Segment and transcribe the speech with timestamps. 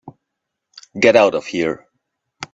[0.99, 1.87] Get out of here.